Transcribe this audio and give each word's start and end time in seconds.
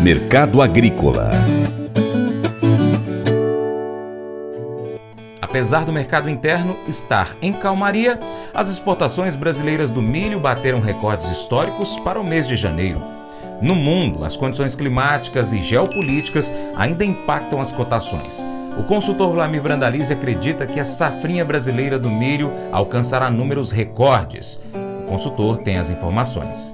Mercado 0.00 0.62
Agrícola 0.62 1.30
Apesar 5.40 5.84
do 5.84 5.92
mercado 5.92 6.28
interno 6.28 6.76
estar 6.86 7.34
em 7.40 7.52
calmaria, 7.52 8.20
as 8.54 8.68
exportações 8.68 9.34
brasileiras 9.34 9.90
do 9.90 10.02
milho 10.02 10.38
bateram 10.38 10.78
recordes 10.78 11.28
históricos 11.28 11.98
para 11.98 12.20
o 12.20 12.24
mês 12.24 12.46
de 12.46 12.54
janeiro. 12.54 13.00
No 13.60 13.74
mundo, 13.74 14.24
as 14.24 14.36
condições 14.36 14.74
climáticas 14.74 15.52
e 15.52 15.60
geopolíticas 15.60 16.52
ainda 16.76 17.04
impactam 17.04 17.60
as 17.60 17.72
cotações. 17.72 18.46
O 18.78 18.84
consultor 18.84 19.32
Vlamir 19.32 19.60
Brandalize 19.60 20.12
acredita 20.12 20.66
que 20.66 20.78
a 20.78 20.84
safrinha 20.84 21.44
brasileira 21.44 21.98
do 21.98 22.10
milho 22.10 22.52
alcançará 22.70 23.28
números 23.28 23.72
recordes. 23.72 24.60
O 25.02 25.08
consultor 25.08 25.58
tem 25.58 25.78
as 25.78 25.90
informações. 25.90 26.72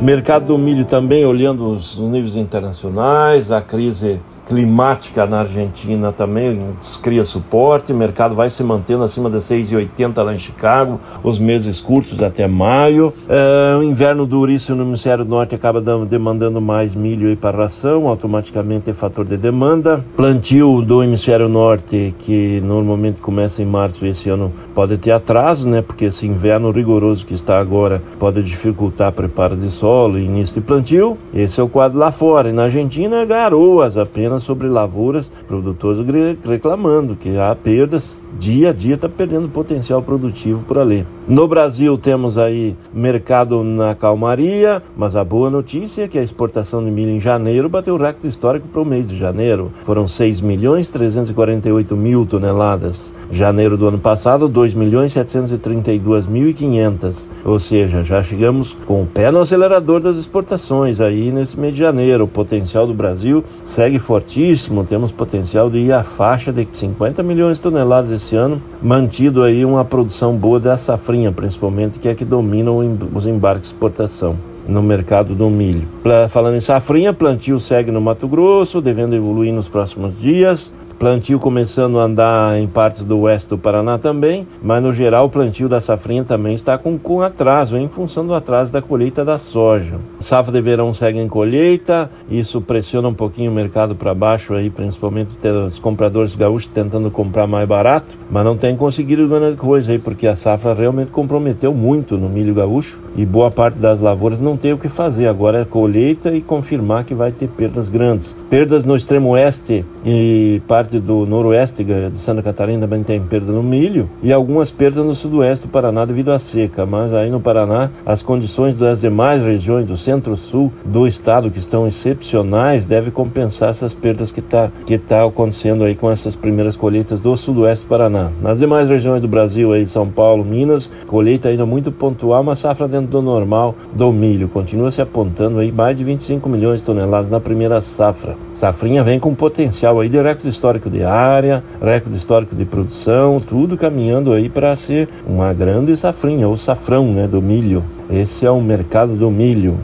Mercado 0.00 0.46
do 0.46 0.58
milho 0.58 0.84
também 0.84 1.24
olhando 1.24 1.68
os 1.68 1.98
níveis 1.98 2.36
internacionais, 2.36 3.50
a 3.50 3.60
crise 3.60 4.20
climática 4.46 5.26
na 5.26 5.40
Argentina 5.40 6.12
também 6.12 6.60
cria 7.02 7.24
suporte, 7.24 7.92
o 7.92 7.96
mercado 7.96 8.34
vai 8.34 8.50
se 8.50 8.62
mantendo 8.62 9.02
acima 9.02 9.30
de 9.30 9.38
6,80 9.38 10.22
lá 10.22 10.34
em 10.34 10.38
Chicago, 10.38 11.00
os 11.22 11.38
meses 11.38 11.80
curtos 11.80 12.22
até 12.22 12.46
maio. 12.46 13.12
É, 13.28 13.76
o 13.76 13.82
inverno 13.82 14.26
duríssimo 14.26 14.76
no 14.76 14.84
hemisfério 14.84 15.24
norte 15.24 15.54
acaba 15.54 15.80
demandando 15.80 16.60
mais 16.60 16.94
milho 16.94 17.30
e 17.30 17.36
para 17.36 17.56
ração, 17.56 18.08
automaticamente 18.08 18.90
é 18.90 18.94
fator 18.94 19.24
de 19.24 19.36
demanda. 19.36 20.04
Plantio 20.16 20.82
do 20.82 21.02
hemisfério 21.02 21.48
norte, 21.48 22.14
que 22.18 22.60
normalmente 22.62 23.20
começa 23.20 23.62
em 23.62 23.66
março, 23.66 24.04
esse 24.06 24.28
ano 24.28 24.52
pode 24.74 24.98
ter 24.98 25.12
atraso, 25.12 25.68
né? 25.68 25.82
Porque 25.82 26.06
esse 26.06 26.26
inverno 26.26 26.70
rigoroso 26.70 27.26
que 27.26 27.34
está 27.34 27.58
agora 27.58 28.02
pode 28.18 28.42
dificultar 28.42 29.12
preparo 29.12 29.56
de 29.56 29.70
solo 29.70 30.18
e 30.18 30.24
início 30.24 30.60
de 30.60 30.66
plantio. 30.66 31.16
Esse 31.32 31.60
é 31.60 31.62
o 31.62 31.68
quadro 31.68 31.98
lá 31.98 32.10
fora. 32.12 32.48
E 32.48 32.52
na 32.52 32.64
Argentina, 32.64 33.24
garoas 33.24 33.96
apenas 33.96 34.33
sobre 34.38 34.68
lavouras, 34.68 35.30
produtores 35.46 36.00
reclamando 36.44 37.16
que 37.16 37.36
há 37.38 37.54
perdas, 37.54 38.28
dia 38.38 38.70
a 38.70 38.72
dia 38.72 38.94
está 38.94 39.08
perdendo 39.08 39.48
potencial 39.48 40.02
produtivo 40.02 40.64
por 40.64 40.78
ali. 40.78 41.06
No 41.26 41.48
Brasil 41.48 41.96
temos 41.96 42.36
aí 42.36 42.76
mercado 42.92 43.62
na 43.62 43.94
calmaria, 43.94 44.82
mas 44.94 45.16
a 45.16 45.24
boa 45.24 45.48
notícia 45.48 46.02
é 46.02 46.08
que 46.08 46.18
a 46.18 46.22
exportação 46.22 46.84
de 46.84 46.90
milho 46.90 47.10
em 47.10 47.20
janeiro 47.20 47.68
bateu 47.68 47.94
o 47.94 47.98
recorde 47.98 48.28
histórico 48.28 48.68
para 48.68 48.82
o 48.82 48.84
mês 48.84 49.06
de 49.06 49.16
janeiro. 49.16 49.72
Foram 49.84 50.06
6 50.06 50.42
milhões 50.42 50.88
348 50.88 51.96
mil 51.96 52.26
toneladas. 52.26 53.14
Janeiro 53.30 53.78
do 53.78 53.88
ano 53.88 53.98
passado, 53.98 54.48
2 54.48 54.74
milhões 54.74 55.12
732 55.12 56.26
mil 56.26 56.48
e 56.48 56.52
500. 56.52 57.28
Ou 57.44 57.58
seja, 57.58 58.04
já 58.04 58.22
chegamos 58.22 58.76
com 58.86 59.02
o 59.02 59.06
pé 59.06 59.30
no 59.30 59.40
acelerador 59.40 60.00
das 60.00 60.16
exportações 60.16 61.00
aí 61.00 61.32
nesse 61.32 61.58
mês 61.58 61.74
de 61.74 61.80
janeiro. 61.80 62.24
O 62.24 62.28
potencial 62.28 62.86
do 62.86 62.94
Brasil 62.94 63.42
segue 63.64 63.98
forte 63.98 64.23
fortíssimo, 64.24 64.84
temos 64.84 65.12
potencial 65.12 65.68
de 65.68 65.78
ir 65.78 65.92
à 65.92 66.02
faixa 66.02 66.52
de 66.52 66.66
50 66.72 67.22
milhões 67.22 67.58
de 67.58 67.62
toneladas 67.62 68.10
esse 68.10 68.34
ano, 68.34 68.60
mantido 68.82 69.42
aí 69.42 69.64
uma 69.64 69.84
produção 69.84 70.34
boa 70.34 70.58
da 70.58 70.76
safrinha, 70.76 71.30
principalmente, 71.30 71.98
que 71.98 72.08
é 72.08 72.14
que 72.14 72.24
domina 72.24 72.70
os 72.72 73.26
embarques 73.26 73.68
de 73.68 73.74
exportação 73.74 74.36
no 74.66 74.82
mercado 74.82 75.34
do 75.34 75.50
milho. 75.50 75.86
Falando 76.30 76.56
em 76.56 76.60
safrinha, 76.60 77.12
plantio 77.12 77.60
segue 77.60 77.90
no 77.90 78.00
Mato 78.00 78.26
Grosso, 78.26 78.80
devendo 78.80 79.14
evoluir 79.14 79.52
nos 79.52 79.68
próximos 79.68 80.18
dias. 80.18 80.72
Plantio 81.04 81.38
começando 81.38 82.00
a 82.00 82.04
andar 82.04 82.58
em 82.58 82.66
partes 82.66 83.04
do 83.04 83.18
oeste 83.20 83.50
do 83.50 83.58
Paraná 83.58 83.98
também, 83.98 84.48
mas 84.62 84.82
no 84.82 84.90
geral 84.90 85.26
o 85.26 85.28
plantio 85.28 85.68
da 85.68 85.78
safrinha 85.78 86.24
também 86.24 86.54
está 86.54 86.78
com, 86.78 86.98
com 86.98 87.20
atraso, 87.20 87.76
em 87.76 87.90
função 87.90 88.26
do 88.26 88.32
atraso 88.32 88.72
da 88.72 88.80
colheita 88.80 89.22
da 89.22 89.36
soja. 89.36 89.96
Safra 90.18 90.50
de 90.50 90.62
verão 90.62 90.94
segue 90.94 91.18
em 91.18 91.28
colheita, 91.28 92.10
isso 92.30 92.58
pressiona 92.58 93.06
um 93.06 93.12
pouquinho 93.12 93.50
o 93.50 93.54
mercado 93.54 93.94
para 93.94 94.14
baixo 94.14 94.54
aí, 94.54 94.70
principalmente 94.70 95.32
os 95.46 95.78
compradores 95.78 96.36
gaúchos 96.36 96.68
tentando 96.68 97.10
comprar 97.10 97.46
mais 97.46 97.68
barato, 97.68 98.16
mas 98.30 98.42
não 98.42 98.56
tem 98.56 98.74
conseguido 98.74 99.28
grande 99.28 99.58
coisa 99.58 99.92
aí, 99.92 99.98
porque 99.98 100.26
a 100.26 100.34
safra 100.34 100.72
realmente 100.72 101.10
comprometeu 101.10 101.74
muito 101.74 102.16
no 102.16 102.30
milho 102.30 102.54
gaúcho 102.54 103.02
e 103.14 103.26
boa 103.26 103.50
parte 103.50 103.76
das 103.76 104.00
lavouras 104.00 104.40
não 104.40 104.56
tem 104.56 104.72
o 104.72 104.78
que 104.78 104.88
fazer. 104.88 105.28
Agora 105.28 105.60
é 105.60 105.64
colheita 105.66 106.34
e 106.34 106.40
confirmar 106.40 107.04
que 107.04 107.14
vai 107.14 107.30
ter 107.30 107.48
perdas 107.48 107.90
grandes. 107.90 108.34
Perdas 108.48 108.86
no 108.86 108.96
extremo 108.96 109.28
oeste 109.32 109.84
e 110.02 110.62
parte 110.66 110.93
do 111.00 111.26
noroeste 111.26 111.84
de 111.84 112.18
Santa 112.18 112.42
Catarina 112.42 112.80
também 112.80 113.02
tem 113.02 113.20
perda 113.20 113.52
no 113.52 113.62
milho 113.62 114.08
e 114.22 114.32
algumas 114.32 114.70
perdas 114.70 115.04
no 115.04 115.14
sudoeste 115.14 115.66
do 115.66 115.70
Paraná 115.70 116.04
devido 116.04 116.32
à 116.32 116.38
seca, 116.38 116.86
mas 116.86 117.12
aí 117.12 117.30
no 117.30 117.40
Paraná 117.40 117.90
as 118.04 118.22
condições 118.22 118.74
das 118.74 119.00
demais 119.00 119.42
regiões 119.42 119.86
do 119.86 119.96
centro-sul 119.96 120.72
do 120.84 121.06
estado 121.06 121.50
que 121.50 121.58
estão 121.58 121.86
excepcionais 121.86 122.86
devem 122.86 123.10
compensar 123.10 123.70
essas 123.70 123.94
perdas 123.94 124.30
que 124.30 124.40
está 124.40 124.70
que 124.86 124.98
tá 124.98 125.24
acontecendo 125.24 125.84
aí 125.84 125.94
com 125.94 126.10
essas 126.10 126.36
primeiras 126.36 126.76
colheitas 126.76 127.20
do 127.20 127.36
sudoeste 127.36 127.84
do 127.84 127.88
Paraná. 127.88 128.30
Nas 128.40 128.58
demais 128.58 128.88
regiões 128.88 129.22
do 129.22 129.28
Brasil 129.28 129.72
aí 129.72 129.86
São 129.86 130.08
Paulo, 130.08 130.44
Minas, 130.44 130.90
colheita 131.06 131.48
ainda 131.48 131.66
muito 131.66 131.90
pontual, 131.90 132.42
uma 132.42 132.56
safra 132.56 132.86
dentro 132.88 133.08
do 133.08 133.22
normal 133.22 133.74
do 133.94 134.12
milho, 134.12 134.48
continua 134.48 134.90
se 134.90 135.00
apontando 135.00 135.58
aí 135.58 135.72
mais 135.72 135.96
de 135.96 136.04
25 136.04 136.48
milhões 136.48 136.80
de 136.80 136.86
toneladas 136.86 137.30
na 137.30 137.40
primeira 137.40 137.80
safra. 137.80 138.36
Safrinha 138.52 139.02
vem 139.02 139.18
com 139.18 139.34
potencial 139.34 140.00
aí 140.00 140.08
de 140.08 140.20
recorde 140.20 140.48
histórico 140.48 140.83
de 140.90 141.04
área, 141.04 141.62
recorde 141.80 142.16
histórico 142.16 142.54
de 142.54 142.64
produção, 142.64 143.40
tudo 143.40 143.76
caminhando 143.76 144.32
aí 144.32 144.48
para 144.48 144.74
ser 144.76 145.08
uma 145.26 145.52
grande 145.52 145.96
safrinha, 145.96 146.48
ou 146.48 146.56
safrão 146.56 147.06
né, 147.12 147.26
do 147.26 147.40
milho. 147.40 147.84
Esse 148.10 148.46
é 148.46 148.50
o 148.50 148.60
mercado 148.60 149.14
do 149.14 149.30
milho. 149.30 149.78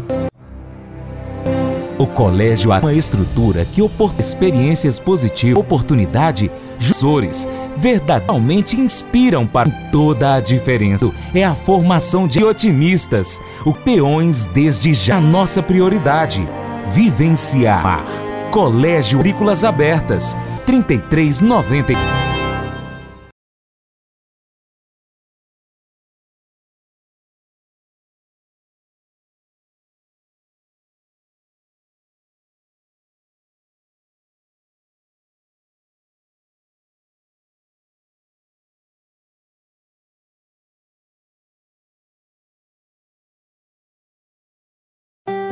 O 2.00 2.06
colégio 2.06 2.72
é 2.72 2.78
uma 2.78 2.94
estrutura 2.94 3.62
que 3.66 3.82
oportuna 3.82 4.22
experiências 4.22 4.98
positivas, 4.98 5.60
oportunidade, 5.60 6.50
jusores, 6.78 7.46
verdadeiramente 7.76 8.80
inspiram 8.80 9.46
para 9.46 9.68
toda 9.92 10.34
a 10.34 10.40
diferença. 10.40 11.10
É 11.34 11.44
a 11.44 11.54
formação 11.54 12.26
de 12.26 12.42
otimistas, 12.42 13.38
o 13.66 13.74
peões 13.74 14.46
desde 14.46 14.94
já 14.94 15.20
nossa 15.20 15.62
prioridade. 15.62 16.48
Vivenciar. 16.86 18.02
Colégio 18.50 19.18
Agrícolas 19.18 19.62
Abertas 19.62 20.34
3390. 20.70 22.29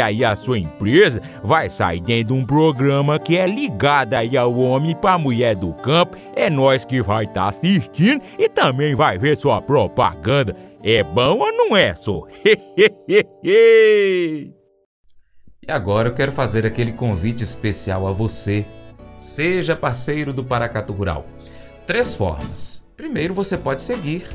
aí 0.00 0.24
a 0.24 0.36
sua 0.36 0.58
empresa 0.58 1.20
vai 1.42 1.68
sair 1.68 2.00
dentro 2.00 2.34
de 2.34 2.40
um 2.40 2.44
programa 2.44 3.18
que 3.18 3.36
é 3.36 3.46
ligado 3.46 4.14
aí 4.14 4.36
ao 4.36 4.56
homem 4.58 4.94
para 4.96 5.18
mulher 5.18 5.54
do 5.56 5.72
campo. 5.74 6.16
É 6.34 6.48
nós 6.48 6.84
que 6.84 7.02
vai 7.02 7.24
estar 7.24 7.42
tá 7.42 7.48
assistindo 7.48 8.22
e 8.38 8.48
também 8.48 8.94
vai 8.94 9.18
ver 9.18 9.36
sua 9.36 9.60
propaganda. 9.60 10.56
É 10.82 11.02
bom 11.02 11.38
ou 11.38 11.52
não 11.52 11.76
é, 11.76 11.94
só? 11.94 12.22
e 13.44 14.50
agora 15.68 16.08
eu 16.08 16.14
quero 16.14 16.32
fazer 16.32 16.66
aquele 16.66 16.92
convite 16.92 17.42
especial 17.42 18.06
a 18.06 18.12
você. 18.12 18.64
Seja 19.18 19.76
parceiro 19.76 20.32
do 20.32 20.42
Paracatu 20.42 20.92
Rural. 20.92 21.24
Três 21.86 22.14
formas. 22.14 22.84
Primeiro, 22.96 23.34
você 23.34 23.56
pode 23.56 23.82
seguir 23.82 24.26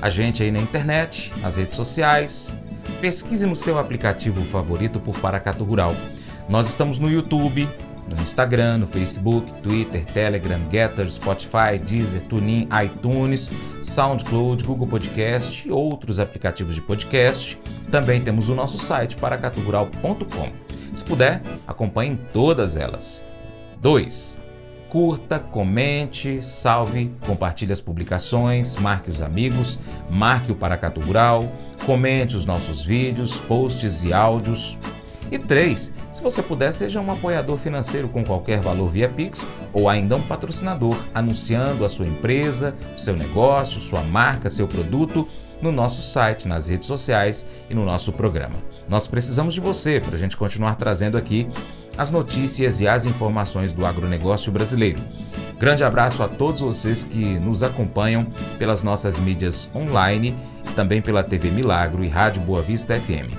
a 0.00 0.10
gente 0.10 0.42
aí 0.42 0.50
na 0.50 0.58
internet, 0.58 1.32
nas 1.40 1.56
redes 1.56 1.76
sociais. 1.76 2.54
Pesquise 3.06 3.46
no 3.46 3.54
seu 3.54 3.78
aplicativo 3.78 4.44
favorito 4.46 4.98
por 4.98 5.16
Paracatu 5.20 5.62
Rural. 5.62 5.94
Nós 6.48 6.68
estamos 6.68 6.98
no 6.98 7.08
YouTube, 7.08 7.68
no 8.08 8.20
Instagram, 8.20 8.78
no 8.78 8.88
Facebook, 8.88 9.48
Twitter, 9.62 10.04
Telegram, 10.04 10.58
Getter, 10.68 11.08
Spotify, 11.08 11.78
Deezer, 11.80 12.22
TuneIn, 12.22 12.68
iTunes, 12.84 13.52
SoundCloud, 13.80 14.64
Google 14.64 14.88
Podcast 14.88 15.68
e 15.68 15.70
outros 15.70 16.18
aplicativos 16.18 16.74
de 16.74 16.82
podcast. 16.82 17.56
Também 17.92 18.20
temos 18.20 18.48
o 18.48 18.56
nosso 18.56 18.76
site 18.76 19.16
paracatugural.com. 19.18 20.50
Se 20.92 21.04
puder, 21.04 21.40
acompanhe 21.64 22.18
todas 22.32 22.76
elas. 22.76 23.24
2. 23.80 24.45
Curta, 24.88 25.38
comente, 25.38 26.42
salve, 26.42 27.12
compartilhe 27.26 27.72
as 27.72 27.80
publicações, 27.80 28.76
marque 28.76 29.10
os 29.10 29.20
amigos, 29.20 29.80
marque 30.08 30.52
o 30.52 30.54
Paracatu 30.54 31.00
Rural, 31.00 31.44
comente 31.84 32.36
os 32.36 32.46
nossos 32.46 32.82
vídeos, 32.84 33.40
posts 33.40 34.04
e 34.04 34.12
áudios. 34.12 34.78
E 35.30 35.38
3. 35.38 35.92
Se 36.12 36.22
você 36.22 36.40
puder, 36.40 36.72
seja 36.72 37.00
um 37.00 37.10
apoiador 37.10 37.58
financeiro 37.58 38.08
com 38.08 38.24
qualquer 38.24 38.60
valor 38.60 38.88
via 38.88 39.08
Pix 39.08 39.48
ou 39.72 39.88
ainda 39.88 40.14
um 40.14 40.22
patrocinador, 40.22 40.96
anunciando 41.12 41.84
a 41.84 41.88
sua 41.88 42.06
empresa, 42.06 42.76
seu 42.96 43.16
negócio, 43.16 43.80
sua 43.80 44.02
marca, 44.02 44.48
seu 44.48 44.68
produto 44.68 45.26
no 45.60 45.72
nosso 45.72 46.00
site, 46.00 46.46
nas 46.46 46.68
redes 46.68 46.86
sociais 46.86 47.46
e 47.68 47.74
no 47.74 47.84
nosso 47.84 48.12
programa. 48.12 48.75
Nós 48.88 49.06
precisamos 49.06 49.54
de 49.54 49.60
você 49.60 50.00
para 50.00 50.16
a 50.16 50.18
gente 50.18 50.36
continuar 50.36 50.76
trazendo 50.76 51.16
aqui 51.16 51.48
as 51.96 52.10
notícias 52.10 52.80
e 52.80 52.86
as 52.86 53.06
informações 53.06 53.72
do 53.72 53.86
agronegócio 53.86 54.52
brasileiro. 54.52 55.00
Grande 55.58 55.82
abraço 55.82 56.22
a 56.22 56.28
todos 56.28 56.60
vocês 56.60 57.02
que 57.02 57.38
nos 57.38 57.62
acompanham 57.62 58.26
pelas 58.58 58.82
nossas 58.82 59.18
mídias 59.18 59.70
online, 59.74 60.36
também 60.74 61.00
pela 61.00 61.24
TV 61.24 61.50
Milagro 61.50 62.04
e 62.04 62.08
Rádio 62.08 62.42
Boa 62.42 62.60
Vista 62.60 62.98
FM. 63.00 63.32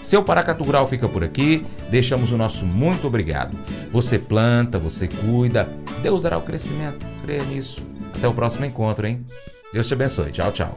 Seu 0.00 0.22
Paracatu 0.22 0.62
Rural 0.62 0.86
fica 0.86 1.08
por 1.08 1.24
aqui, 1.24 1.66
deixamos 1.90 2.30
o 2.30 2.36
nosso 2.36 2.66
muito 2.66 3.06
obrigado. 3.06 3.56
Você 3.90 4.18
planta, 4.18 4.78
você 4.78 5.08
cuida, 5.08 5.68
Deus 6.02 6.22
dará 6.22 6.38
o 6.38 6.42
crescimento, 6.42 7.04
creia 7.24 7.42
nisso. 7.42 7.82
Até 8.14 8.28
o 8.28 8.34
próximo 8.34 8.66
encontro, 8.66 9.06
hein? 9.06 9.26
Deus 9.72 9.88
te 9.88 9.94
abençoe. 9.94 10.30
Tchau, 10.30 10.52
tchau. 10.52 10.76